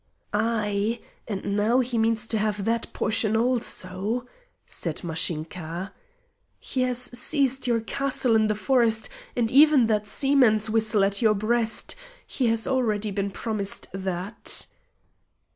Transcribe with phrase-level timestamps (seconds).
[0.33, 4.25] "Ay; and now he means to have that portion also,"
[4.65, 5.93] said Mashinka.
[6.59, 11.35] "He has seized your castle in the forest; and even that seaman's whistle at your
[11.35, 11.93] breast
[12.25, 14.65] he has already been promised that."